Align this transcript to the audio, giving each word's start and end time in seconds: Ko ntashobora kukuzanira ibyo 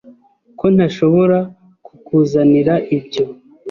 Ko 0.59 0.65
ntashobora 0.73 1.37
kukuzanira 1.85 2.73
ibyo 2.97 3.25